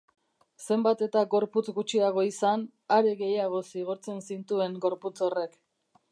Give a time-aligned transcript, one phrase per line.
[0.67, 2.63] Zenbat eta gorputz gutxiago izan,
[2.97, 5.55] are gehiago zigortzen zintuen gorputz horrek.